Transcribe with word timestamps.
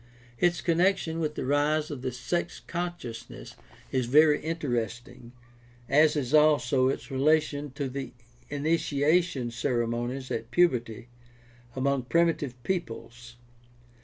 Its 0.39 0.61
connection 0.61 1.19
with 1.19 1.35
the 1.35 1.45
rise 1.45 1.91
of 1.91 2.01
the 2.01 2.11
sex 2.11 2.59
consciousness 2.65 3.53
is 3.91 4.07
very 4.07 4.41
interesting, 4.41 5.31
as 5.87 6.15
is 6.15 6.33
also 6.33 6.87
its 6.87 7.11
relation 7.11 7.69
to 7.69 7.87
the 7.87 8.11
initiation 8.49 9.51
ceremonies 9.51 10.31
at 10.31 10.49
puberty 10.49 11.07
among 11.75 12.01
primitive 12.01 12.55
peoples. 12.63 13.35